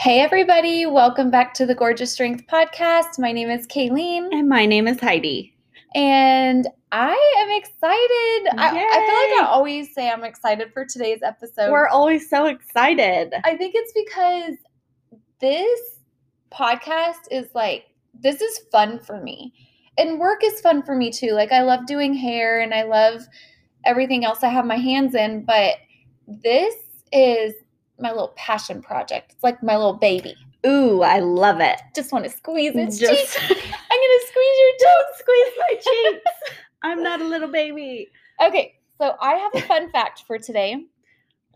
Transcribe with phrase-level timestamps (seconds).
[0.00, 3.18] Hey, everybody, welcome back to the Gorgeous Strength Podcast.
[3.18, 5.54] My name is Kayleen, And my name is Heidi.
[5.94, 8.58] and I am excited.
[8.58, 11.70] I, I feel like I always say I'm excited for today's episode.
[11.70, 13.34] We're always so excited.
[13.44, 14.54] I think it's because
[15.38, 15.98] this
[16.50, 17.84] podcast is like,
[18.18, 19.52] this is fun for me.
[19.98, 21.32] And work is fun for me too.
[21.32, 23.20] Like, I love doing hair and I love
[23.84, 25.74] everything else I have my hands in, but
[26.26, 26.74] this
[27.12, 27.52] is
[28.00, 29.32] my little passion project.
[29.32, 30.34] It's like my little baby.
[30.66, 31.80] Ooh, I love it.
[31.94, 33.36] Just want to squeeze its Just- cheeks.
[33.42, 35.74] I'm gonna squeeze your Don't squeeze my
[36.12, 36.30] cheeks.
[36.82, 38.08] I'm not a little baby.
[38.42, 40.84] Okay, so I have a fun fact for today.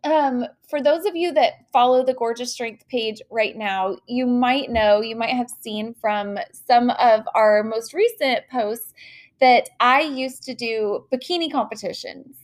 [0.04, 4.70] Um, for those of you that follow the Gorgeous Strength page right now, you might
[4.70, 8.92] know, you might have seen from some of our most recent posts
[9.40, 12.36] that I used to do bikini competitions.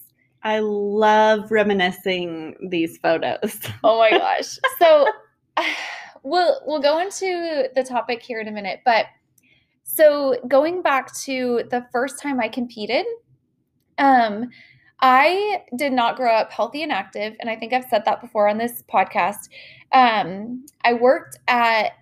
[0.42, 3.60] I love reminiscing these photos.
[3.84, 4.58] Oh my gosh.
[4.78, 5.06] So
[6.22, 9.06] we'll we'll go into the topic here in a minute, but
[9.82, 13.06] so going back to the first time I competed,
[13.98, 14.50] um
[15.02, 18.48] I did not grow up healthy and active, and I think I've said that before
[18.48, 19.48] on this podcast.
[19.92, 21.92] Um, I worked at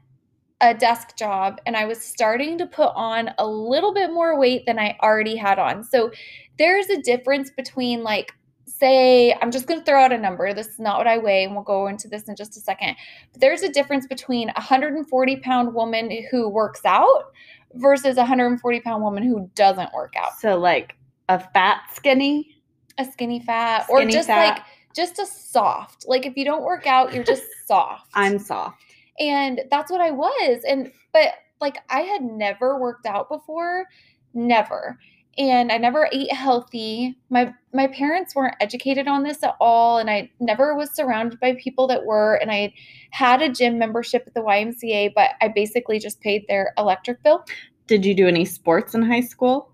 [0.61, 4.67] a desk job and I was starting to put on a little bit more weight
[4.67, 5.84] than I already had on.
[5.84, 6.11] So
[6.59, 8.33] there's a difference between like
[8.69, 10.53] say I'm just going to throw out a number.
[10.53, 12.97] This is not what I weigh, and we'll go into this in just a second.
[13.33, 17.33] But there's a difference between a 140 pound woman who works out
[17.75, 20.39] versus a 140 pound woman who doesn't work out.
[20.39, 20.95] So, like
[21.29, 22.55] a fat skinny.
[22.99, 24.57] A skinny fat, or Skinny just fat.
[24.57, 26.05] like just a soft.
[26.09, 28.11] Like if you don't work out, you're just soft.
[28.15, 28.83] I'm soft.
[29.21, 30.63] and that's what I was.
[30.67, 33.87] And but like I had never worked out before,
[34.35, 34.99] never.
[35.39, 37.17] And I never ate healthy.
[37.31, 41.55] My my parents weren't educated on this at all and I never was surrounded by
[41.55, 42.75] people that were and I
[43.11, 47.44] had a gym membership at the YMCA, but I basically just paid their electric bill.
[47.86, 49.70] Did you do any sports in high school?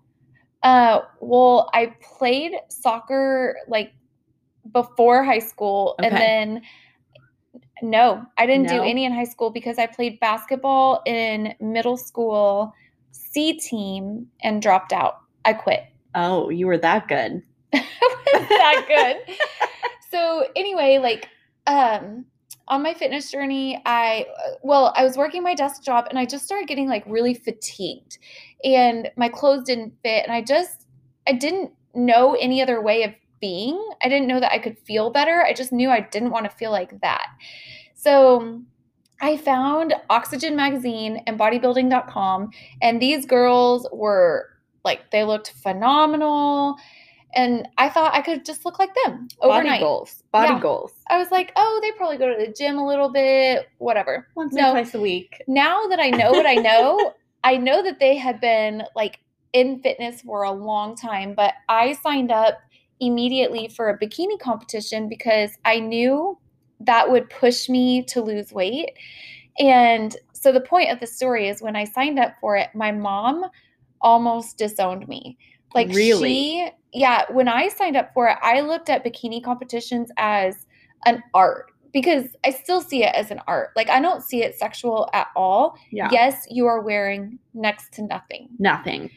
[0.61, 3.91] Uh well, I played soccer like
[4.71, 6.61] before high school and then
[7.81, 12.73] no, I didn't do any in high school because I played basketball in middle school,
[13.11, 15.24] C team, and dropped out.
[15.45, 15.85] I quit.
[16.15, 17.43] Oh, you were that good.
[17.71, 19.35] that good.
[20.11, 21.29] so anyway, like
[21.67, 22.25] um
[22.67, 24.25] on my fitness journey, I
[24.63, 28.17] well, I was working my desk job and I just started getting like really fatigued
[28.63, 30.87] and my clothes didn't fit and I just
[31.27, 33.79] I didn't know any other way of being.
[34.03, 35.43] I didn't know that I could feel better.
[35.43, 37.27] I just knew I didn't want to feel like that.
[37.93, 38.61] So
[39.21, 42.49] I found Oxygen magazine and bodybuilding.com
[42.81, 44.49] and these girls were
[44.85, 46.77] like they looked phenomenal
[47.35, 49.65] and I thought I could just look like them overnight.
[49.65, 50.23] Body goals.
[50.31, 50.59] Body Yeah.
[50.59, 50.93] goals.
[51.09, 54.53] I was like, "Oh, they probably go to the gym a little bit, whatever." Once
[54.53, 54.69] No.
[54.69, 55.41] or twice a week.
[55.47, 57.13] Now that I know what I know,
[57.43, 59.19] I know that they had been like
[59.51, 62.57] in fitness for a long time, but I signed up
[63.01, 66.37] immediately for a bikini competition because I knew
[66.79, 68.91] that would push me to lose weight.
[69.59, 72.91] And so the point of the story is when I signed up for it, my
[72.91, 73.45] mom
[74.01, 75.37] almost disowned me.
[75.73, 76.29] Like Really?
[76.29, 80.65] she yeah, when I signed up for it, I looked at bikini competitions as
[81.05, 83.71] an art because I still see it as an art.
[83.75, 85.77] Like I don't see it sexual at all.
[85.91, 86.07] Yeah.
[86.11, 89.09] Yes, you are wearing next to nothing Nothing.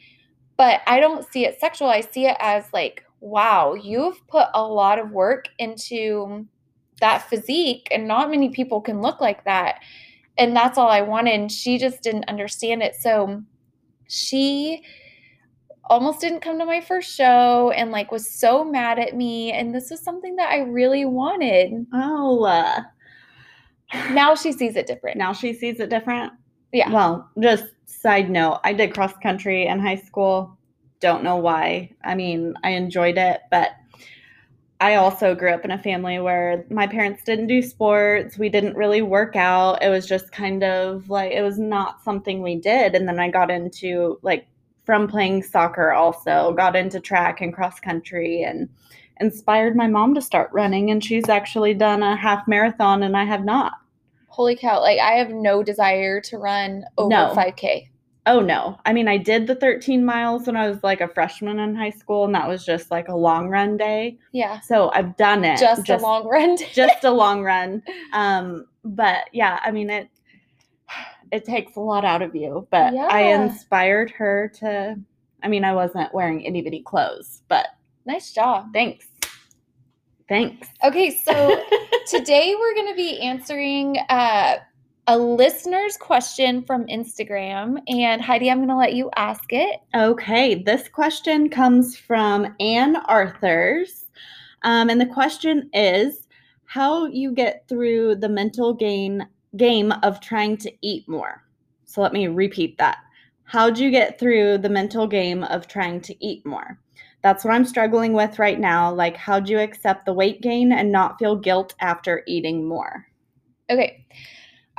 [0.57, 1.87] but I don't see it sexual.
[1.87, 6.45] I see it as like, wow, you've put a lot of work into
[6.99, 9.81] that physique, and not many people can look like that.
[10.37, 11.33] And that's all I wanted.
[11.33, 12.95] And she just didn't understand it.
[12.95, 13.41] So
[14.09, 14.83] she
[15.85, 19.51] almost didn't come to my first show and like was so mad at me.
[19.53, 21.85] And this was something that I really wanted.
[21.93, 22.81] Oh, uh,
[24.11, 25.17] Now she sees it different.
[25.17, 26.33] now she sees it different.
[26.71, 26.91] Yeah.
[26.91, 30.55] Well, just side note, I did cross country in high school.
[30.99, 31.89] Don't know why.
[32.03, 33.69] I mean, I enjoyed it, but
[34.81, 38.37] I also grew up in a family where my parents didn't do sports.
[38.37, 39.83] We didn't really work out.
[39.83, 42.95] It was just kind of like it was not something we did.
[42.95, 44.47] And then I got into like
[44.85, 48.69] from playing soccer also, got into track and cross country and
[49.19, 53.25] inspired my mom to start running and she's actually done a half marathon and I
[53.25, 53.73] have not.
[54.29, 54.79] Holy cow.
[54.79, 57.33] Like I have no desire to run over No.
[57.35, 57.89] 5K.
[58.29, 58.79] Oh no.
[58.85, 61.89] I mean, I did the 13 miles when I was like a freshman in high
[61.89, 64.19] school, and that was just like a long run day.
[64.33, 64.59] Yeah.
[64.59, 65.57] So I've done it.
[65.59, 66.55] Just, a long run.
[66.71, 67.81] just a long run.
[68.13, 70.09] Um, but yeah, I mean it
[71.31, 72.67] it takes a lot out of you.
[72.71, 74.95] But I inspired her to
[75.41, 77.67] I mean, I wasn't wearing itty bitty clothes, but
[78.05, 78.73] nice job.
[78.73, 79.07] thanks.
[80.27, 80.67] Thanks.
[80.83, 81.63] Okay, so
[82.07, 84.57] today we're going to be answering uh,
[85.09, 87.81] a listener's question from Instagram.
[87.87, 89.79] And Heidi, I'm going to let you ask it.
[89.95, 94.05] Okay, this question comes from Ann Arthurs.
[94.61, 96.27] Um, and the question is
[96.65, 99.23] how you get through the mental game
[99.57, 101.43] game of trying to eat more.
[101.85, 102.99] So let me repeat that.
[103.45, 106.79] How'd you get through the mental game of trying to eat more?
[107.23, 108.93] That's what I'm struggling with right now.
[108.93, 113.07] Like, how'd you accept the weight gain and not feel guilt after eating more?
[113.71, 114.05] Okay.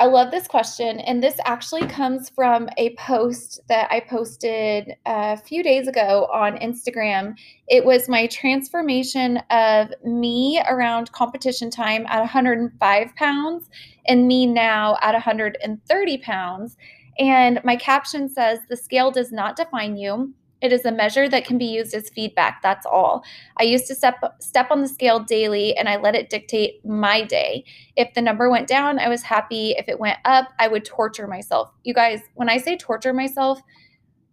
[0.00, 0.98] I love this question.
[1.00, 6.26] And this actually comes from a post that I posted uh, a few days ago
[6.32, 7.36] on Instagram.
[7.68, 13.68] It was my transformation of me around competition time at 105 pounds
[14.08, 16.78] and me now at 130 pounds.
[17.18, 20.32] And my caption says, The scale does not define you.
[20.60, 22.60] It is a measure that can be used as feedback.
[22.62, 23.24] That's all.
[23.58, 27.22] I used to step step on the scale daily and I let it dictate my
[27.22, 27.64] day.
[27.96, 29.72] If the number went down, I was happy.
[29.72, 31.70] If it went up, I would torture myself.
[31.84, 33.60] You guys, when I say torture myself,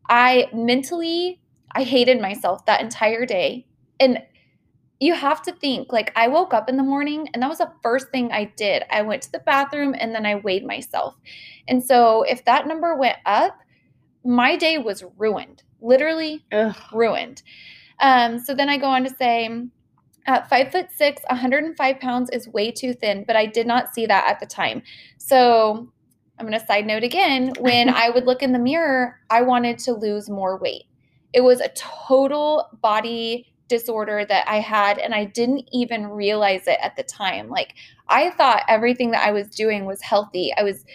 [0.09, 1.39] I mentally
[1.71, 3.65] I hated myself that entire day.
[3.99, 4.19] And
[4.99, 7.71] you have to think like I woke up in the morning and that was the
[7.83, 8.83] first thing I did.
[8.89, 11.15] I went to the bathroom and then I weighed myself.
[11.67, 13.59] And so if that number went up,
[14.25, 16.75] my day was ruined literally Ugh.
[16.91, 17.41] ruined.
[17.99, 19.49] Um, so then I go on to say,
[20.27, 24.05] at five foot six, 105 pounds is way too thin, but I did not see
[24.05, 24.83] that at the time.
[25.17, 25.91] So
[26.37, 27.53] I'm going to side note again.
[27.59, 30.83] When I would look in the mirror, I wanted to lose more weight.
[31.33, 36.79] It was a total body disorder that I had, and I didn't even realize it
[36.81, 37.49] at the time.
[37.49, 37.73] Like,
[38.07, 40.53] I thought everything that I was doing was healthy.
[40.57, 40.85] I was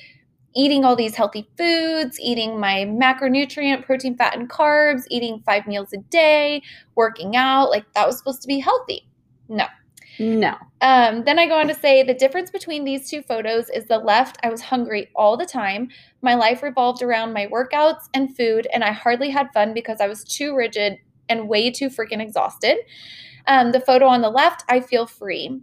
[0.54, 5.93] eating all these healthy foods, eating my macronutrient, protein, fat, and carbs, eating five meals
[5.93, 6.62] a day,
[6.94, 7.70] working out.
[7.70, 9.08] Like that was supposed to be healthy.
[9.49, 9.66] No.
[10.19, 10.54] No.
[10.81, 13.99] Um, then I go on to say the difference between these two photos is the
[13.99, 15.88] left, I was hungry all the time.
[16.20, 20.08] My life revolved around my workouts and food, and I hardly had fun because I
[20.08, 20.98] was too rigid
[21.28, 22.78] and way too freaking exhausted.
[23.46, 25.60] Um, the photo on the left, I feel free.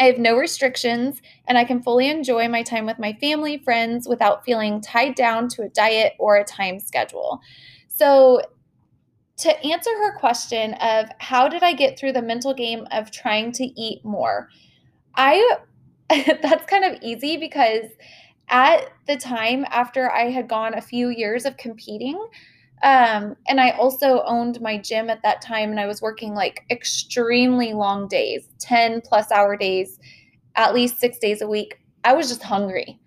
[0.00, 4.06] I have no restrictions and I can fully enjoy my time with my family, friends
[4.08, 7.40] without feeling tied down to a diet or a time schedule.
[7.88, 8.42] So,
[9.38, 13.52] to answer her question of how did I get through the mental game of trying
[13.52, 14.48] to eat more,
[15.14, 15.58] I
[16.08, 17.84] that's kind of easy because
[18.48, 22.18] at the time after I had gone a few years of competing,
[22.82, 26.64] um, and I also owned my gym at that time, and I was working like
[26.70, 29.98] extremely long days 10 plus hour days,
[30.56, 31.78] at least six days a week.
[32.04, 33.00] I was just hungry.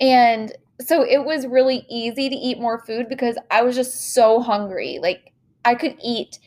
[0.00, 4.40] And so it was really easy to eat more food because I was just so
[4.40, 4.98] hungry.
[5.00, 5.32] Like
[5.64, 6.38] I could eat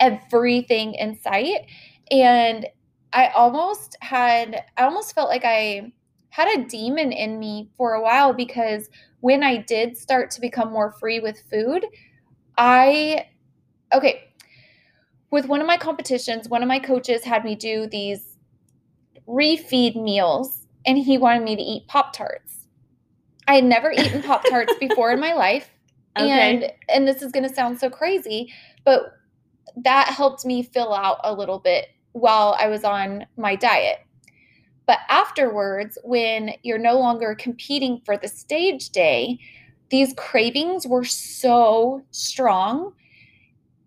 [0.00, 1.66] everything in sight.
[2.10, 2.66] And
[3.12, 5.92] I almost had, I almost felt like I
[6.32, 8.88] had a demon in me for a while because
[9.20, 11.84] when I did start to become more free with food,
[12.56, 13.26] I,
[13.92, 14.32] okay,
[15.30, 18.38] with one of my competitions, one of my coaches had me do these
[19.28, 22.66] refeed meals and he wanted me to eat Pop Tarts.
[23.46, 25.68] I had never eaten Pop Tarts before in my life.
[26.18, 26.30] Okay.
[26.30, 28.50] And and this is going to sound so crazy,
[28.86, 29.02] but
[29.76, 33.98] that helped me fill out a little bit while I was on my diet.
[34.86, 39.38] But afterwards, when you're no longer competing for the stage day,
[39.90, 42.92] these cravings were so strong.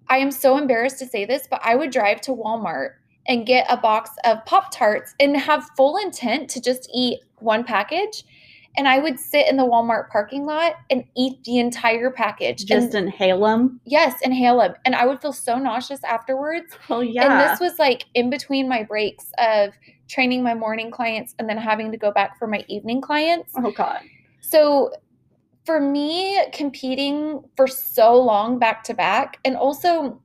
[0.08, 2.92] I am so embarrassed to say this, but I would drive to Walmart
[3.28, 7.64] and get a box of Pop Tarts and have full intent to just eat one
[7.64, 8.24] package.
[8.78, 12.66] And I would sit in the Walmart parking lot and eat the entire package.
[12.66, 13.80] Just and, inhale them?
[13.86, 14.76] Yes, inhale them.
[14.86, 16.78] And I would feel so nauseous afterwards.
[16.90, 17.24] Oh, yeah.
[17.24, 19.74] And this was like in between my breaks of
[20.08, 23.54] training my morning clients and then having to go back for my evening clients.
[23.58, 24.02] Oh, God.
[24.42, 24.92] So
[25.66, 30.22] for me, competing for so long back to back, and also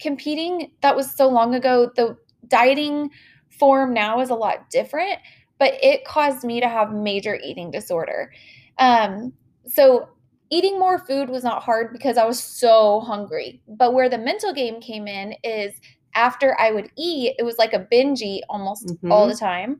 [0.00, 3.10] competing that was so long ago, the dieting
[3.50, 5.18] form now is a lot different,
[5.58, 8.32] but it caused me to have major eating disorder.
[8.78, 9.32] Um,
[9.66, 10.08] so
[10.50, 13.60] eating more food was not hard because I was so hungry.
[13.66, 15.74] But where the mental game came in is
[16.14, 19.12] after I would eat, it was like a binge eat almost mm-hmm.
[19.12, 19.78] all the time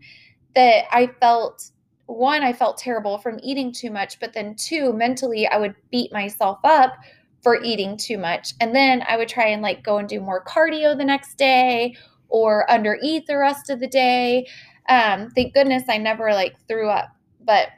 [0.55, 1.71] that I felt
[2.07, 6.11] one, I felt terrible from eating too much, but then two, mentally, I would beat
[6.11, 6.95] myself up
[7.43, 8.55] for eating too much.
[8.61, 11.95] And then I would try and like go and do more cardio the next day
[12.29, 14.47] or undereat the rest of the day.
[14.89, 17.11] Um, thank goodness I never like threw up,
[17.45, 17.69] but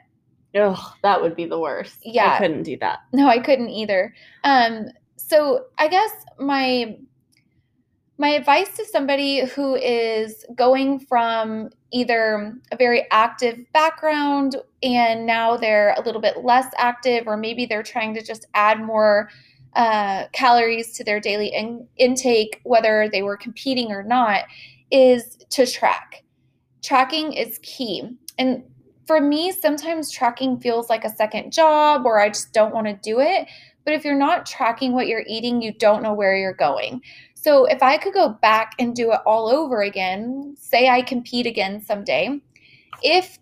[0.55, 1.99] Oh, that would be the worst.
[2.03, 2.33] Yeah.
[2.33, 2.99] I couldn't do that.
[3.13, 4.13] No, I couldn't either.
[4.43, 6.97] Um, so I guess my
[8.21, 15.57] my advice to somebody who is going from either a very active background and now
[15.57, 19.27] they're a little bit less active, or maybe they're trying to just add more
[19.75, 24.43] uh, calories to their daily in- intake, whether they were competing or not,
[24.91, 26.23] is to track.
[26.83, 28.07] Tracking is key.
[28.37, 28.63] And
[29.07, 32.93] for me, sometimes tracking feels like a second job or I just don't want to
[33.01, 33.47] do it.
[33.83, 37.01] But if you're not tracking what you're eating, you don't know where you're going.
[37.41, 41.47] So if I could go back and do it all over again, say I compete
[41.47, 42.39] again someday,
[43.01, 43.39] if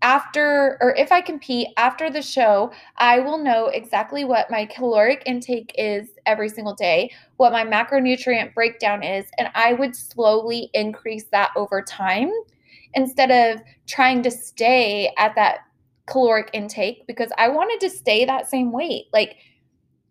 [0.00, 5.22] after or if I compete after the show, I will know exactly what my caloric
[5.26, 11.24] intake is every single day, what my macronutrient breakdown is, and I would slowly increase
[11.24, 12.30] that over time
[12.94, 15.58] instead of trying to stay at that
[16.06, 19.08] caloric intake because I wanted to stay that same weight.
[19.12, 19.36] Like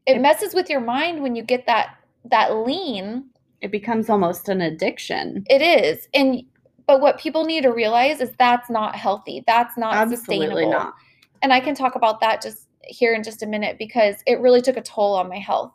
[0.06, 1.96] it messes with your mind when you get that
[2.26, 3.31] that lean.
[3.62, 5.44] It becomes almost an addiction.
[5.48, 6.08] It is.
[6.14, 6.44] And
[6.88, 9.44] but what people need to realize is that's not healthy.
[9.48, 10.72] That's not Absolutely sustainable.
[10.72, 10.94] not.
[11.42, 14.62] And I can talk about that just here in just a minute because it really
[14.62, 15.72] took a toll on my health.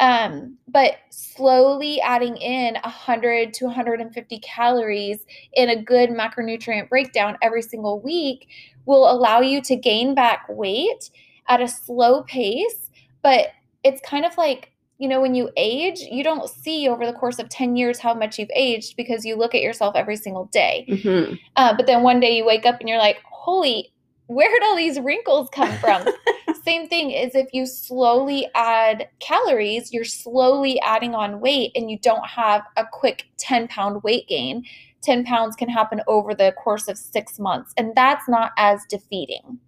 [0.00, 7.60] Um, but slowly adding in 100 to 150 calories in a good macronutrient breakdown every
[7.60, 8.48] single week
[8.86, 11.10] will allow you to gain back weight
[11.48, 12.90] at a slow pace.
[13.22, 13.48] But
[13.84, 14.69] it's kind of like,
[15.00, 18.12] you know, when you age, you don't see over the course of 10 years how
[18.12, 20.84] much you've aged because you look at yourself every single day.
[20.86, 21.38] Mhm.
[21.56, 23.90] Uh, but then one day you wake up and you're like, holy,
[24.26, 26.06] where did all these wrinkles come from?
[26.64, 31.98] Same thing is if you slowly add calories, you're slowly adding on weight and you
[31.98, 34.64] don't have a quick 10 pound weight gain.
[35.00, 39.58] 10 pounds can happen over the course of six months, and that's not as defeating.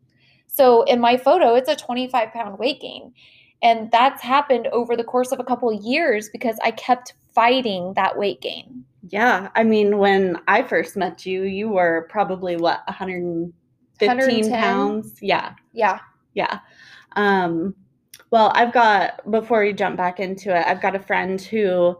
[0.46, 3.14] So in my photo, it's a 25 pound weight gain.
[3.62, 7.92] And that's happened over the course of a couple of years because I kept fighting
[7.94, 8.84] that weight gain.
[9.08, 9.50] Yeah.
[9.54, 13.52] I mean, when I first met you, you were probably what, 115
[14.00, 14.60] 110?
[14.60, 15.18] pounds?
[15.20, 15.54] Yeah.
[15.72, 16.00] Yeah.
[16.34, 16.58] Yeah.
[17.16, 17.74] Um,
[18.30, 21.96] well, I've got, before we jump back into it, I've got a friend who,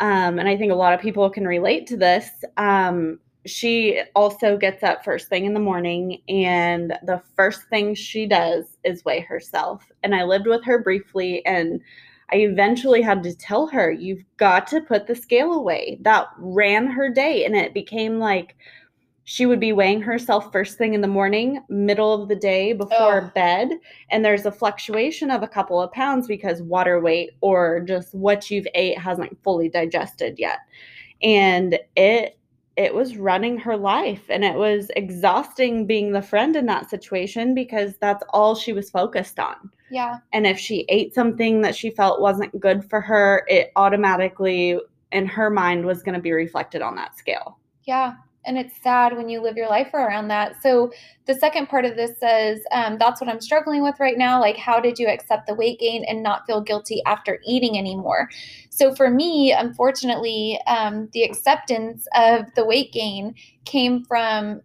[0.00, 2.28] um, and I think a lot of people can relate to this.
[2.56, 8.26] Um, she also gets up first thing in the morning, and the first thing she
[8.26, 9.90] does is weigh herself.
[10.02, 11.80] And I lived with her briefly, and
[12.30, 15.98] I eventually had to tell her, You've got to put the scale away.
[16.02, 18.54] That ran her day, and it became like,
[19.24, 23.26] she would be weighing herself first thing in the morning, middle of the day before
[23.26, 23.30] Oh.
[23.34, 23.68] bed,
[24.10, 28.50] and there's a fluctuation of a couple of pounds because water weight or just what
[28.50, 30.60] you've ate hasn't fully digested yet.
[31.22, 32.38] And it
[32.78, 37.52] it was running her life and it was exhausting being the friend in that situation
[37.52, 39.56] because that's all she was focused on.
[39.90, 40.18] Yeah.
[40.32, 44.78] And if she ate something that she felt wasn't good for her, it automatically
[45.10, 47.58] in her mind was going to be reflected on that scale.
[47.84, 48.14] Yeah.
[48.48, 50.60] And it's sad when you live your life around that.
[50.62, 50.90] So,
[51.26, 54.40] the second part of this says, um, that's what I'm struggling with right now.
[54.40, 58.30] Like, how did you accept the weight gain and not feel guilty after eating anymore?
[58.70, 63.34] So, for me, unfortunately, um, the acceptance of the weight gain
[63.66, 64.62] came from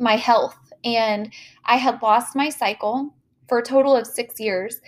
[0.00, 0.56] my health.
[0.84, 1.32] And
[1.66, 3.14] I had lost my cycle
[3.48, 4.80] for a total of six years.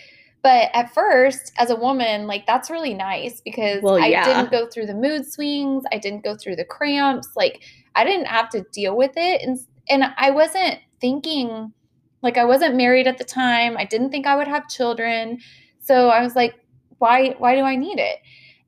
[0.42, 4.66] But at first, as a woman, like that's really nice because Well, I didn't go
[4.66, 5.84] through the mood swings.
[5.92, 7.28] I didn't go through the cramps.
[7.36, 7.62] Like
[7.94, 9.42] I didn't have to deal with it.
[9.42, 9.58] And
[9.88, 11.72] and I wasn't thinking
[12.22, 13.76] like I wasn't married at the time.
[13.76, 15.38] I didn't think I would have children.
[15.80, 16.54] So I was like,
[16.98, 18.18] why why do I need it?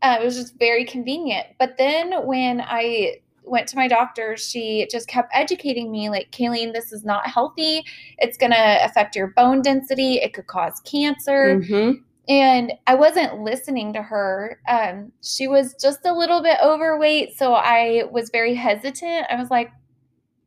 [0.03, 1.47] Uh, it was just very convenient.
[1.59, 6.73] But then when I went to my doctor, she just kept educating me like, Kayleen,
[6.73, 7.83] this is not healthy.
[8.19, 10.15] It's going to affect your bone density.
[10.15, 12.03] It could cause cancer Mhm.
[12.29, 14.59] And I wasn't listening to her.
[14.69, 19.27] Um, she was just a little bit overweight, so I was very hesitant.
[19.31, 19.71] I was like,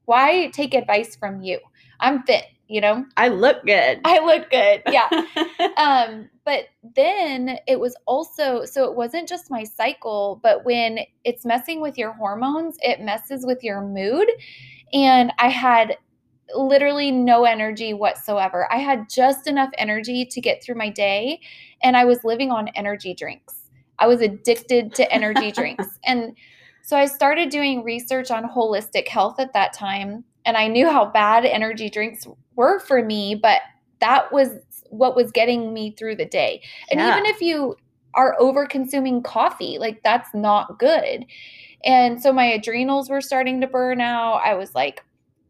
[0.06, 1.60] "Why take advice from you?
[2.00, 3.06] I'm fit, you know.
[3.16, 4.02] I look good.
[4.06, 5.08] I look good, yeah."
[5.78, 6.66] um, but
[6.96, 11.98] then it was also so it wasn't just my cycle, but when it's messing with
[11.98, 14.28] your hormones, it messes with your mood,
[14.94, 15.98] and I had
[16.56, 18.72] literally no energy whatsoever.
[18.72, 21.42] I had just enough energy to get through my day,
[21.84, 23.56] and I was living on energy drinks.
[24.00, 25.88] I was addicted to energy drinks.
[26.06, 26.36] And
[26.84, 31.06] so I started doing research on holistic health at that time, and I knew how
[31.06, 33.60] bad energy drinks were for me, but
[34.00, 34.50] that was
[34.90, 36.62] what was getting me through the day.
[36.90, 37.12] And Yeah.
[37.12, 37.76] even if you
[38.14, 41.26] are over consuming coffee, like that's not good.
[41.84, 44.42] And so my adrenals were starting to burn out.
[44.44, 45.04] I was like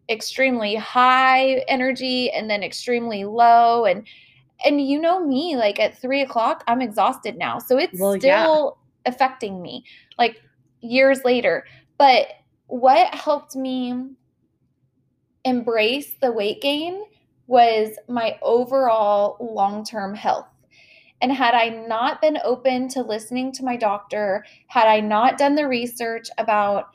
[0.10, 3.86] extremely high energy and then extremely low.
[3.86, 4.08] And
[4.66, 7.60] and you know me, like at three o'clock, I'm exhausted now.
[7.60, 8.44] So it's Well, yeah.
[8.44, 9.84] still affecting me.
[10.18, 10.42] Like
[10.82, 11.66] years later.
[11.98, 12.28] But
[12.68, 14.12] what helped me
[15.46, 17.04] embrace the weight gain
[17.48, 20.48] was my overall long term health.
[21.22, 25.56] And had I not been open to listening to my doctor, had I not done
[25.56, 26.90] the research about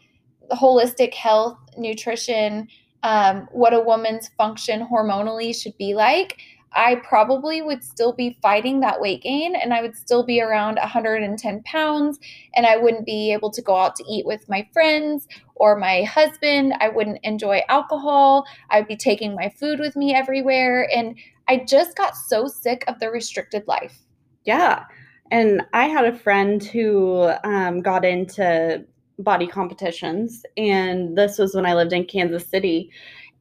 [0.52, 2.68] holistic health, nutrition,
[3.02, 6.38] um, what a woman's function hormonally should be like,
[6.74, 10.76] I probably would still be fighting that weight gain and I would still be around
[10.76, 12.18] 110 pounds
[12.54, 16.02] and I wouldn't be able to go out to eat with my friends or my
[16.02, 16.74] husband.
[16.80, 18.46] I wouldn't enjoy alcohol.
[18.70, 20.88] I'd be taking my food with me everywhere.
[20.94, 21.16] And
[21.48, 23.98] I just got so sick of the restricted life.
[24.44, 24.84] Yeah.
[25.30, 28.84] And I had a friend who um, got into
[29.18, 32.90] body competitions, and this was when I lived in Kansas City.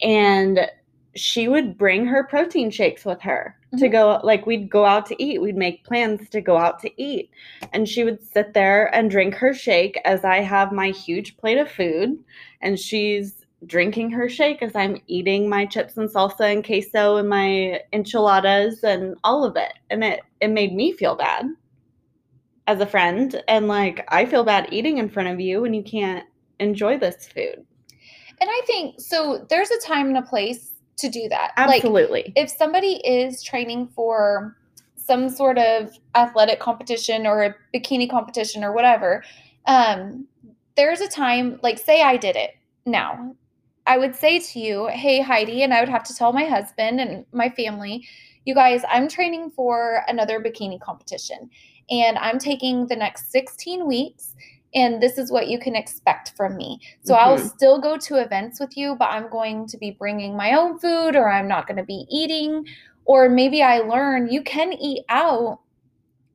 [0.02, 0.68] And
[1.16, 3.78] she would bring her protein shakes with her mm-hmm.
[3.78, 5.42] to go like we'd go out to eat.
[5.42, 7.30] We'd make plans to go out to eat.
[7.74, 11.58] And she would sit there and drink her shake as i have my huge plate
[11.58, 12.18] of food.
[12.62, 17.30] And she's drinking her shake as i'm eating my chips and salsa and queso and
[17.30, 19.74] my enchiladas and all of it.
[19.90, 21.46] And it it made me feel bad
[22.68, 23.44] as a friend.
[23.50, 26.26] And like i feel bad eating in front of you when you can't
[26.60, 27.66] enjoy this food.
[28.40, 30.71] And i think so there's a time and a place
[31.02, 31.52] to do that.
[31.58, 32.24] Absolutely.
[32.24, 34.56] Like, if somebody is training for
[34.96, 39.24] some sort of athletic competition or a bikini competition or whatever,
[39.66, 40.28] um,
[40.78, 42.52] there's a time, like, say I did it
[42.86, 43.36] now.
[43.88, 47.02] I would say to you, hey, Heidi, and I would have to tell my husband
[47.02, 48.08] and my family,
[48.46, 51.50] you guys, I'm training for another bikini competition
[51.90, 54.36] and I'm taking the next 16 weeks
[54.74, 56.80] and this is what you can expect from me.
[57.04, 57.24] So mm-hmm.
[57.24, 60.80] I'll still go to events with you, but I'm going to be bringing my own
[60.80, 62.66] food or I'm not going to be eating.
[63.06, 65.60] Or maybe I learn you can eat out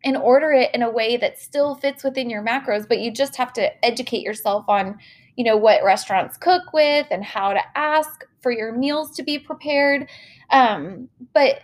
[0.04, 3.36] and order it in a way that still fits within your macros, but you just
[3.36, 4.98] have to educate yourself on,
[5.36, 9.38] you know, what restaurants cook with and how to ask for your meals to be
[9.38, 10.08] prepared.
[10.50, 11.60] Um, but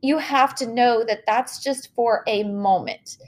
[0.00, 3.18] you have to know that that's just for a moment.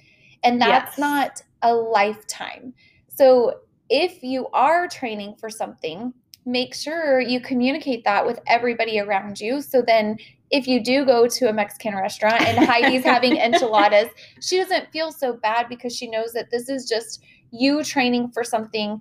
[0.43, 0.99] And that's yes.
[0.99, 2.73] not a lifetime.
[3.09, 6.15] So if you are training for something,
[6.47, 9.61] make sure you communicate that with everybody around you.
[9.63, 10.19] So then
[10.51, 14.09] if you do go to a Mexican restaurant and Heidi's having enchiladas,
[14.41, 18.45] she doesn't feel so bad because she knows that this is just you training for
[18.45, 19.01] something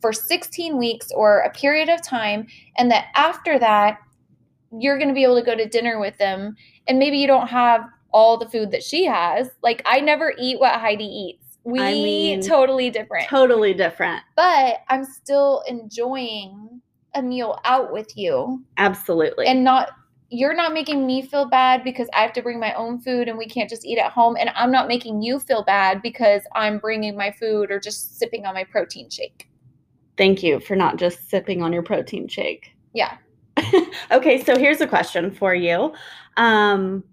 [0.00, 2.46] for 16 weeks or a period of time.
[2.76, 3.98] And that after that,
[4.78, 6.56] you're going to be able to go to dinner with them.
[6.86, 9.50] And maybe you don't have all the food that she has.
[9.62, 11.43] Like, I never eat what Heidi eats.
[11.64, 13.28] We I mean, totally different.
[13.28, 14.22] Totally different.
[14.36, 16.82] But I'm still enjoying
[17.14, 18.62] a meal out with you.
[18.76, 19.46] Absolutely.
[19.46, 19.90] And not
[20.30, 23.38] you're not making me feel bad because I have to bring my own food and
[23.38, 26.78] we can't just eat at home and I'm not making you feel bad because I'm
[26.78, 29.48] bringing my food or just sipping on my protein shake.
[30.16, 32.72] Thank you for not just sipping on your protein shake.
[32.94, 33.16] Yeah.
[34.10, 35.92] okay, so here's a question for you.
[36.36, 37.04] Um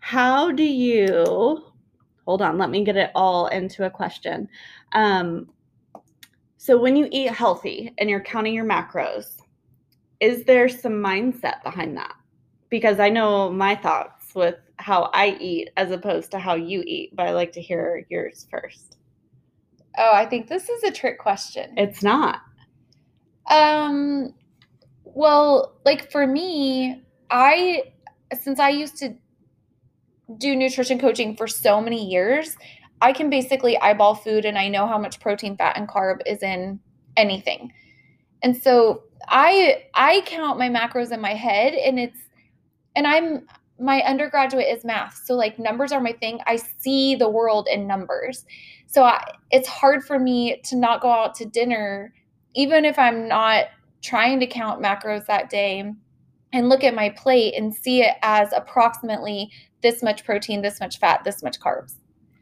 [0.00, 1.64] how do you
[2.26, 4.48] hold on, let me get it all into a question.
[4.92, 5.48] Um,
[6.56, 9.36] so when you eat healthy and you're counting your macros,
[10.20, 12.14] is there some mindset behind that?
[12.68, 17.14] Because I know my thoughts with how I eat as opposed to how you eat,
[17.14, 18.96] but I like to hear yours first.
[19.98, 21.72] Oh, I think this is a trick question.
[21.76, 22.40] It's not.
[23.48, 24.34] Um
[25.04, 27.84] well, like for me, I
[28.38, 29.14] since I used to
[30.38, 32.56] do nutrition coaching for so many years,
[33.00, 36.42] I can basically eyeball food and I know how much protein, fat, and carb is
[36.42, 36.80] in
[37.16, 37.72] anything.
[38.42, 42.18] And so I I count my macros in my head and it's
[42.94, 43.46] and I'm
[43.78, 45.20] my undergraduate is math.
[45.24, 46.40] So like numbers are my thing.
[46.46, 48.46] I see the world in numbers.
[48.86, 52.14] So I, it's hard for me to not go out to dinner
[52.54, 53.66] even if I'm not
[54.02, 55.92] trying to count macros that day
[56.56, 59.50] and look at my plate and see it as approximately
[59.82, 61.96] this much protein, this much fat, this much carbs.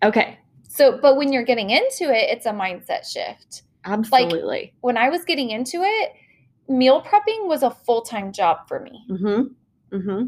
[0.05, 0.39] Okay.
[0.69, 3.63] So, but when you're getting into it, it's a mindset shift.
[3.85, 4.41] Absolutely.
[4.41, 6.13] Like when I was getting into it,
[6.69, 9.05] meal prepping was a full time job for me.
[9.11, 9.97] Mm-hmm.
[9.97, 10.27] Mm-hmm.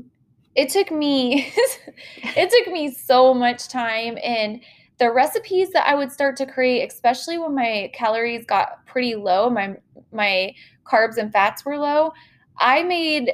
[0.57, 1.53] It took me,
[2.17, 4.61] it took me so much time, and
[4.99, 9.49] the recipes that I would start to create, especially when my calories got pretty low,
[9.49, 9.77] my
[10.11, 12.13] my carbs and fats were low.
[12.59, 13.33] I made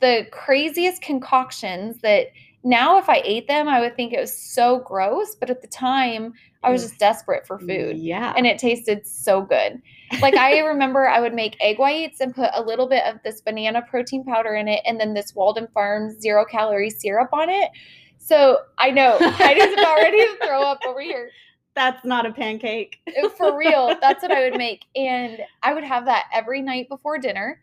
[0.00, 2.28] the craziest concoctions that
[2.64, 5.34] now if I ate them, I would think it was so gross.
[5.34, 6.32] But at the time,
[6.62, 6.88] I was mm.
[6.88, 7.98] just desperate for food.
[7.98, 8.32] Yeah.
[8.36, 9.80] And it tasted so good.
[10.20, 13.42] Like I remember I would make egg whites and put a little bit of this
[13.42, 17.70] banana protein powder in it and then this Walden Farms zero calorie syrup on it.
[18.18, 21.30] So I know Heidi's about ready to throw up over here.
[21.74, 22.96] That's not a pancake.
[23.22, 24.86] Uh, for real, that's what I would make.
[24.96, 27.60] And I would have that every night before dinner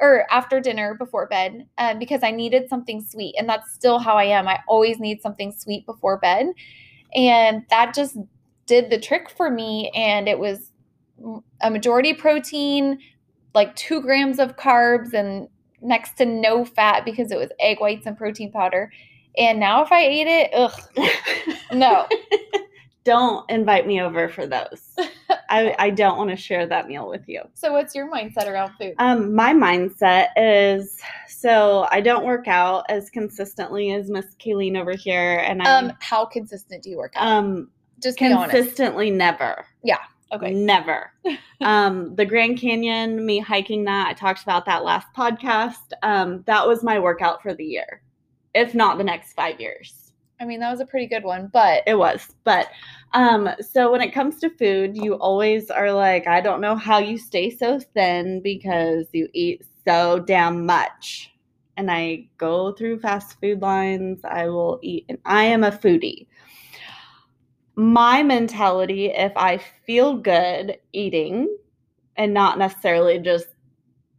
[0.00, 3.34] or after dinner before bed um, because I needed something sweet.
[3.38, 4.48] And that's still how I am.
[4.48, 6.46] I always need something sweet before bed.
[7.14, 8.16] And that just
[8.66, 9.90] did the trick for me.
[9.94, 10.72] And it was
[11.62, 12.98] a majority protein,
[13.54, 15.48] like two grams of carbs, and
[15.80, 18.90] next to no fat because it was egg whites and protein powder.
[19.36, 20.80] And now if I ate it, ugh,
[21.72, 22.06] no.
[23.04, 24.96] don't invite me over for those.
[25.54, 27.42] I, I don't want to share that meal with you.
[27.54, 28.94] So what's your mindset around food?
[28.98, 34.92] Um, my mindset is so I don't work out as consistently as Miss Kayleen over
[34.92, 37.28] here, and I um, how consistent do you work out?
[37.28, 37.70] Um,
[38.02, 39.64] just consistently never.
[39.84, 39.98] Yeah.
[40.32, 40.52] Okay.
[40.52, 41.12] Never.
[41.60, 45.92] um, the Grand Canyon, me hiking that, I talked about that last podcast.
[46.02, 48.02] Um, that was my workout for the year,
[48.54, 50.03] if not the next five years.
[50.44, 52.34] I mean, that was a pretty good one, but it was.
[52.44, 52.68] But
[53.14, 56.98] um, so when it comes to food, you always are like, I don't know how
[56.98, 61.32] you stay so thin because you eat so damn much.
[61.78, 64.20] And I go through fast food lines.
[64.22, 66.26] I will eat, and I am a foodie
[67.76, 71.56] my mentality if I feel good eating
[72.16, 73.46] and not necessarily just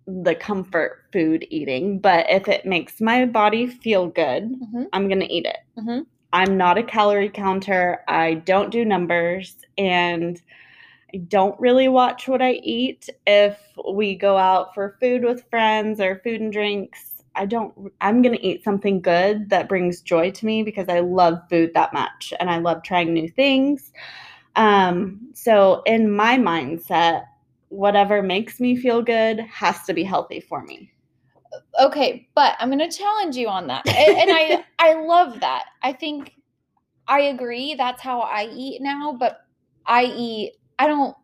[0.07, 4.83] the comfort food eating, but if it makes my body feel good, mm-hmm.
[4.93, 5.57] I'm going to eat it.
[5.77, 6.01] Mm-hmm.
[6.35, 8.03] I'm not a calorie counter.
[8.09, 10.41] I don't do numbers and
[11.13, 13.07] I don't really watch what I eat.
[13.25, 13.57] If
[13.89, 18.35] we go out for food with friends or food and drinks, I don't, I'm going
[18.35, 22.33] to eat something good that brings joy to me because I love food that much
[22.37, 23.93] and I love trying new things.
[24.57, 27.27] Um, so, in my mindset,
[27.69, 30.91] whatever makes me feel good has to be healthy for me.
[31.79, 33.87] Okay, but I'm going to challenge you on that.
[33.87, 35.65] and, I I love that.
[35.81, 36.33] I think
[37.07, 39.41] I agree that's how I eat now, but
[39.85, 41.15] I eat I don't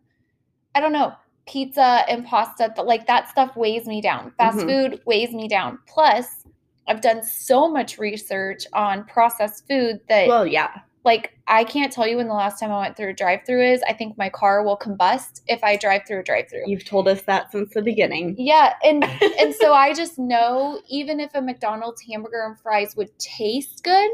[0.76, 1.13] I don't know
[1.48, 4.32] pizza and pasta, like that stuff weighs me down.
[4.38, 4.67] Fast mm-hmm.
[4.67, 5.80] food weighs me down.
[5.88, 6.46] Plus,
[6.88, 10.82] I've done so much research on processed food that Well, yeah.
[11.04, 13.82] Like I can't tell you when the last time I went through a drive-through is.
[13.88, 16.64] I think my car will combust if I drive through a drive-through.
[16.68, 18.36] You've told us that since the beginning.
[18.38, 19.04] Yeah, and
[19.40, 24.12] and so I just know even if a McDonald's hamburger and fries would taste good,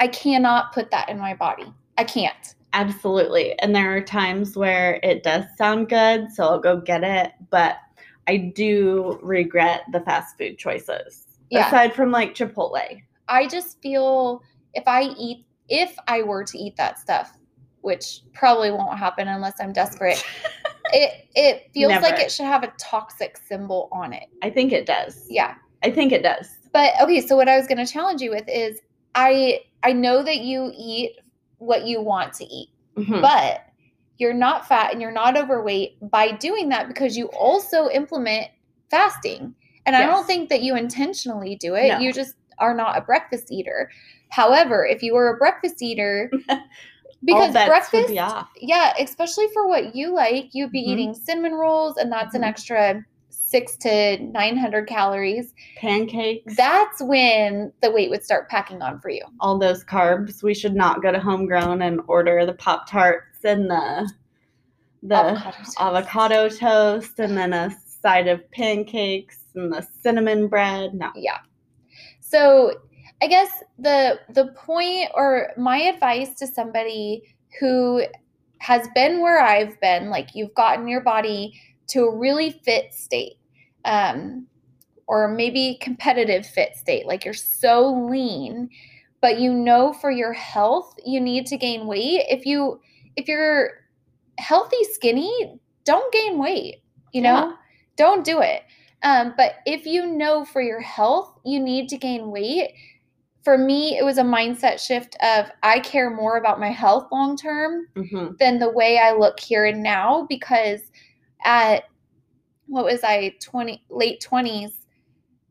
[0.00, 1.72] I cannot put that in my body.
[1.96, 2.54] I can't.
[2.74, 3.56] Absolutely.
[3.60, 7.76] And there are times where it does sound good, so I'll go get it, but
[8.26, 11.26] I do regret the fast food choices.
[11.50, 11.68] Yeah.
[11.68, 13.00] Aside from like Chipotle.
[13.28, 14.42] I just feel
[14.74, 17.36] if I eat if I were to eat that stuff,
[17.80, 20.24] which probably won't happen unless I'm desperate.
[20.92, 22.06] it it feels Never.
[22.06, 24.24] like it should have a toxic symbol on it.
[24.42, 25.26] I think it does.
[25.28, 25.54] Yeah.
[25.82, 26.48] I think it does.
[26.72, 28.80] But okay, so what I was going to challenge you with is
[29.14, 31.12] I I know that you eat
[31.58, 32.70] what you want to eat.
[32.96, 33.20] Mm-hmm.
[33.20, 33.66] But
[34.18, 38.48] you're not fat and you're not overweight by doing that because you also implement
[38.90, 39.54] fasting.
[39.86, 40.02] And yes.
[40.02, 41.88] I don't think that you intentionally do it.
[41.88, 41.98] No.
[41.98, 43.90] You just are not a breakfast eater.
[44.34, 46.28] However, if you were a breakfast eater,
[47.24, 50.90] because breakfast, be yeah, especially for what you like, you'd be mm-hmm.
[50.90, 52.42] eating cinnamon rolls, and that's mm-hmm.
[52.42, 55.54] an extra six to 900 calories.
[55.76, 56.56] Pancakes.
[56.56, 59.22] That's when the weight would start packing on for you.
[59.38, 60.42] All those carbs.
[60.42, 64.12] We should not go to homegrown and order the Pop Tarts and the
[65.04, 65.76] the avocado toast.
[65.78, 67.70] avocado toast and then a
[68.02, 70.94] side of pancakes and the cinnamon bread.
[70.94, 71.12] No.
[71.14, 71.38] Yeah.
[72.18, 72.72] So
[73.24, 77.22] I guess the the point or my advice to somebody
[77.58, 78.02] who
[78.58, 81.58] has been where I've been, like you've gotten your body
[81.88, 83.38] to a really fit state
[83.86, 84.46] um,
[85.06, 88.68] or maybe competitive fit state like you're so lean
[89.22, 92.26] but you know for your health you need to gain weight.
[92.28, 92.78] If you
[93.16, 93.70] if you're
[94.36, 96.82] healthy skinny don't gain weight
[97.12, 97.48] you know?
[97.48, 97.52] Yeah.
[97.96, 98.64] don't do it.
[99.02, 102.72] Um, but if you know for your health you need to gain weight
[103.44, 107.36] for me it was a mindset shift of i care more about my health long
[107.36, 108.34] term mm-hmm.
[108.38, 110.80] than the way i look here and now because
[111.44, 111.84] at
[112.66, 114.72] what was I 20 late 20s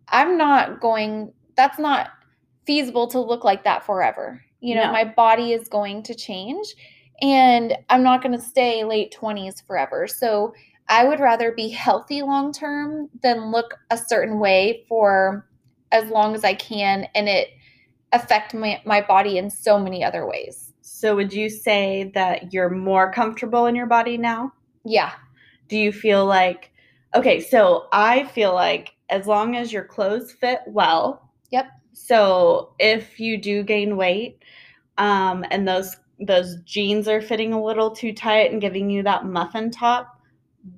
[0.10, 2.10] I'm not going that's not
[2.66, 4.44] feasible to look like that forever.
[4.60, 4.92] You know, no.
[4.92, 6.76] my body is going to change
[7.22, 10.08] and I'm not going to stay late 20s forever.
[10.08, 10.54] So
[10.90, 15.48] I would rather be healthy long term than look a certain way for
[15.92, 17.50] as long as I can and it
[18.14, 20.72] affect my, my body in so many other ways.
[20.82, 24.54] So would you say that you're more comfortable in your body now?
[24.86, 25.12] Yeah.
[25.68, 26.74] Do you feel like
[27.16, 31.30] Okay, so I feel like as long as your clothes fit well.
[31.52, 31.68] Yep.
[31.94, 34.40] So if you do gain weight,
[34.98, 39.26] um, and those those jeans are fitting a little too tight and giving you that
[39.26, 40.20] muffin top,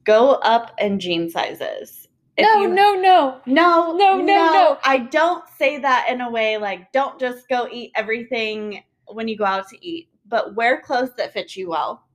[0.03, 2.04] go up in jean sizes.
[2.37, 3.41] No, you- no, no.
[3.45, 4.77] no, No, no, no.
[4.83, 9.37] I don't say that in a way like don't just go eat everything when you
[9.37, 12.05] go out to eat, but wear clothes that fit you well.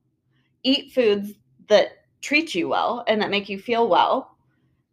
[0.63, 1.33] Eat foods
[1.67, 4.37] that treat you well and that make you feel well.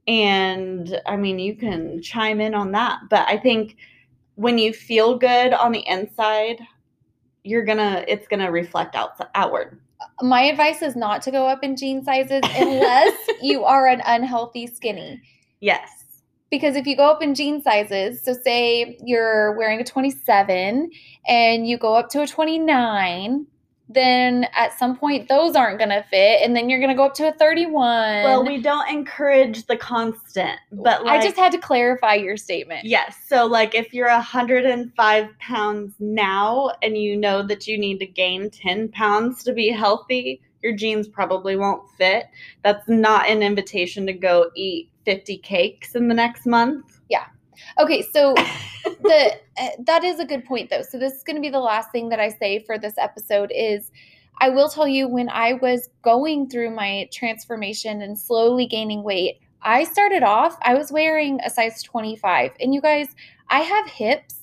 [0.06, 3.76] And I mean, you can chime in on that, but I think
[4.36, 6.60] when you feel good on the inside,
[7.44, 9.80] you're gonna it's gonna reflect out outward.
[10.22, 14.66] My advice is not to go up in jean sizes unless you are an unhealthy
[14.66, 15.20] skinny.
[15.60, 15.88] Yes.
[16.50, 20.90] Because if you go up in jean sizes, so say you're wearing a 27
[21.26, 23.46] and you go up to a 29,
[23.88, 27.06] then at some point those aren't going to fit and then you're going to go
[27.06, 27.72] up to a 31.
[27.74, 32.84] Well, we don't encourage the constant, but like I just had to clarify your statement.
[32.84, 33.16] Yes.
[33.26, 38.50] So, like, if you're 105 pounds now and you know that you need to gain
[38.50, 42.26] 10 pounds to be healthy, your jeans probably won't fit.
[42.62, 47.00] That's not an invitation to go eat 50 cakes in the next month.
[47.08, 47.24] Yeah.
[47.78, 48.34] Okay, so
[49.02, 50.82] the uh, that is a good point though.
[50.82, 53.52] So this is going to be the last thing that I say for this episode
[53.54, 53.90] is
[54.40, 59.40] I will tell you when I was going through my transformation and slowly gaining weight,
[59.62, 63.08] I started off I was wearing a size 25 and you guys,
[63.48, 64.36] I have hips.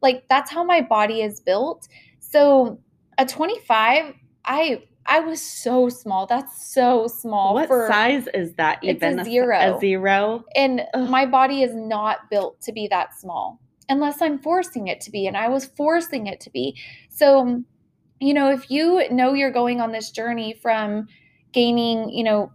[0.00, 1.86] Like that's how my body is built.
[2.20, 2.78] So
[3.18, 6.26] a 25, I I was so small.
[6.26, 9.24] That's so small what for size is that It's a even?
[9.24, 9.76] zero.
[9.76, 10.44] A zero?
[10.54, 11.10] and Ugh.
[11.10, 13.58] my body is not built to be that small
[13.92, 15.26] unless I'm forcing it to be.
[15.26, 16.76] And I was forcing it to be.
[17.10, 17.62] So,
[18.20, 21.06] you know, if you know you're going on this journey from
[21.52, 22.52] gaining, you know,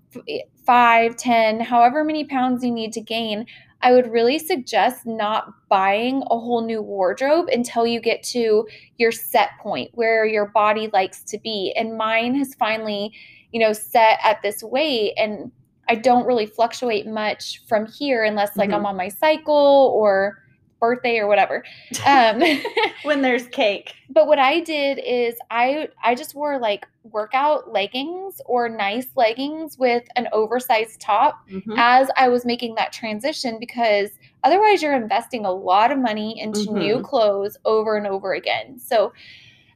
[0.66, 3.46] five, ten, however many pounds you need to gain,
[3.82, 9.12] I would really suggest not buying a whole new wardrobe until you get to your
[9.12, 11.74] set point where your body likes to be.
[11.78, 13.14] And mine has finally,
[13.52, 15.14] you know, set at this weight.
[15.16, 15.52] And
[15.88, 18.88] I don't really fluctuate much from here unless like I'm mm-hmm.
[18.88, 20.44] on my cycle or
[20.80, 21.64] birthday or whatever.
[22.06, 22.42] Um,
[23.04, 23.94] When there's cake.
[24.10, 29.78] but what I did is I I just wore like workout leggings or nice leggings
[29.78, 31.76] with an oversized top Mhm.
[31.78, 34.10] as I was making that transition because
[34.44, 37.04] otherwise you're investing a lot of money into new Mhm.
[37.04, 38.78] clothes over and over again.
[38.80, 39.14] So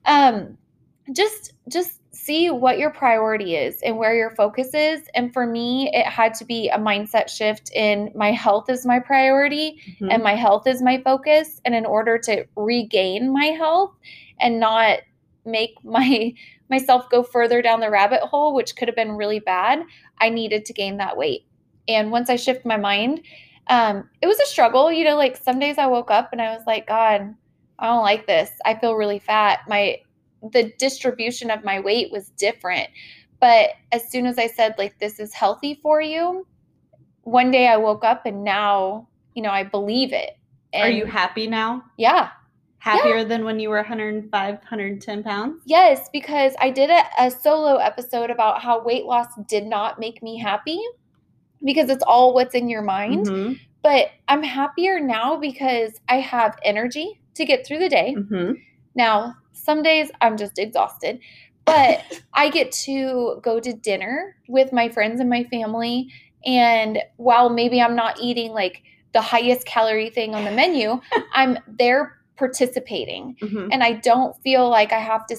[0.06, 0.58] um
[1.14, 5.02] just just see what your priority is and where your focus is.
[5.16, 9.00] And for me it had to be a mindset shift in my health is my
[9.00, 10.14] priority Mhm.
[10.14, 11.62] and my health is my focus.
[11.66, 13.92] And in order to regain my health
[14.40, 15.00] and not
[15.46, 16.34] make my
[16.70, 19.84] myself go further down the rabbit hole which could have been really bad
[20.22, 21.42] i needed to gain that weight.
[21.88, 23.22] And once i shift my mind
[23.68, 24.92] um, it was a struggle.
[24.92, 27.34] You know like some days i woke up and i was like god
[27.80, 28.52] i don't like this.
[28.66, 29.60] I feel really fat.
[29.68, 29.98] My
[30.52, 32.90] the distribution of my weight was different
[33.40, 36.46] but as soon as i said like this is healthy for you
[37.24, 40.32] one day i woke up and now you know i believe it
[40.74, 41.84] Are you happy now?
[41.98, 42.30] yeah
[42.80, 45.62] Happier than when you were 105, 110 pounds?
[45.68, 50.24] Yes, because I did a, a solo episode about how weight loss did not make
[50.24, 50.80] me happy
[51.64, 53.28] because it's all what's in your mind.
[53.28, 53.60] Mhm.
[53.84, 58.16] But I'm happier now because I have energy to get through the day.
[58.18, 58.56] Mhm.
[58.96, 61.20] Now, some days I'm just exhausted,
[61.66, 66.08] but I get to go to dinner with my friends and my family.
[66.46, 68.82] And while maybe I'm not eating like
[69.14, 71.00] the highest calorie thing on the menu,
[71.34, 73.70] I'm there participating Mhm.
[73.72, 75.38] and I don't feel like I have to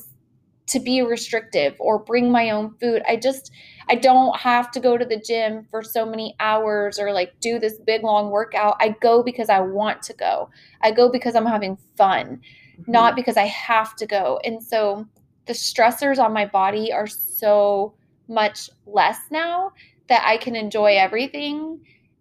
[0.68, 3.02] to be restrictive or bring my own food.
[3.06, 3.50] I just
[3.88, 7.58] I don't have to go to the gym for so many hours or like do
[7.58, 8.76] this big long workout.
[8.78, 10.48] I go because I want to go.
[10.80, 12.40] I go because I'm having fun,
[12.86, 14.40] not because I have to go.
[14.44, 15.06] And so
[15.46, 17.94] the stressors on my body are so
[18.28, 19.72] much less now
[20.08, 21.80] that I can enjoy everything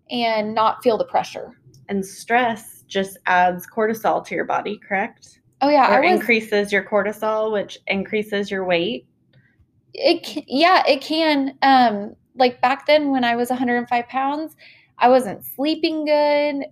[0.09, 1.57] and not feel the pressure.
[1.89, 5.39] And stress just adds cortisol to your body, correct?
[5.61, 9.05] Oh yeah, or I was increases your cortisol, which increases your weight.
[9.93, 14.55] it yeah it can um like back then when i was 105 pounds
[14.99, 16.65] i wasn't sleeping good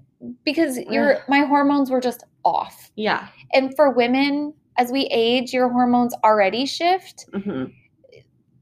[0.45, 2.91] because your my hormones were just off.
[2.95, 3.28] Yeah.
[3.54, 7.28] and for women as we age your hormones already shift.
[7.34, 7.65] Hmm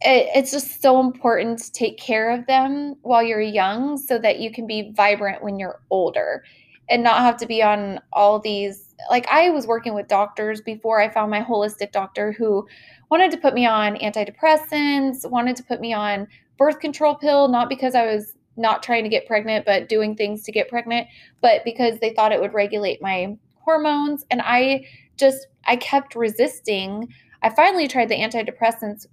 [0.02, 4.40] it, it's just so important to take care of them while you're young so that
[4.40, 6.44] you can be vibrant when you're older
[6.90, 11.02] and not have to be on all these like i was working with doctors before
[11.02, 12.66] i found my holistic doctor who
[13.10, 17.70] wanted to put me on antidepressants wanted to put me on birth control pill not
[17.70, 21.08] because i was not trying to get pregnant but doing things to get pregnant
[21.42, 23.36] but because they thought it would regulate my
[23.68, 24.86] hormones and i
[25.18, 27.08] just i kept resisting
[27.44, 29.06] I finally tried the antidepressants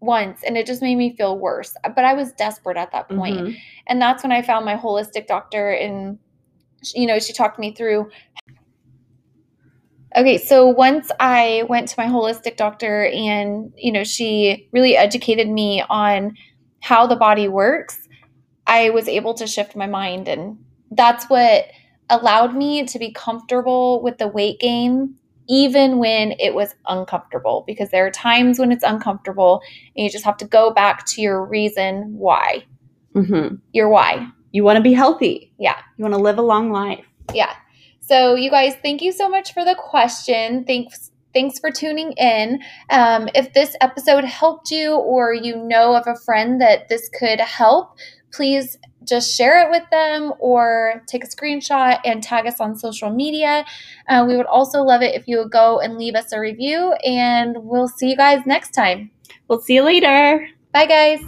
[0.00, 1.74] once and it just made me feel worse.
[1.82, 3.40] But I was desperate at that point.
[3.40, 3.56] Mhm.
[3.86, 6.18] And that's when I found my holistic doctor and
[6.94, 8.10] you know, she talked me through
[10.14, 15.48] Okay, so once I went to my holistic doctor and, you know, she really educated
[15.48, 16.36] me on
[16.80, 18.06] how the body works,
[18.66, 20.58] I was able to shift my mind and
[20.90, 21.66] that's what
[22.12, 25.16] allowed me to be comfortable with the weight gain
[25.48, 29.60] even when it was uncomfortable because there are times when it's uncomfortable
[29.96, 32.64] and you just have to go back to your reason why.
[33.14, 33.60] Mhm.
[33.72, 34.28] Your why.
[34.52, 35.52] You want to be healthy.
[35.58, 35.76] Yeah.
[35.96, 37.04] You want to live a long life.
[37.34, 37.52] Yeah.
[38.00, 40.64] So you guys, thank you so much for the question.
[40.64, 42.60] Thanks thanks for tuning in.
[42.90, 47.40] Um, if this episode helped you or you know of a friend that this could
[47.40, 47.96] help,
[48.32, 53.10] please just share it with them or take a screenshot and tag us on social
[53.10, 53.64] media.
[54.08, 56.92] Uh, we would also love it if you would go and leave us a review,
[57.04, 59.10] and we'll see you guys next time.
[59.48, 60.48] We'll see you later.
[60.72, 61.22] Bye, guys.